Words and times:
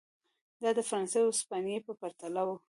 دا 0.61 0.69
د 0.77 0.79
فرانسې 0.87 1.17
او 1.21 1.29
هسپانیې 1.37 1.79
په 1.87 1.93
پرتله 2.01 2.41
و. 2.45 2.49